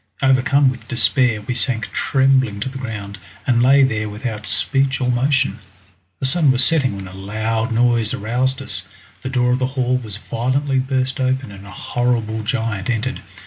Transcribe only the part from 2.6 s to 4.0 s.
to the ground, and lay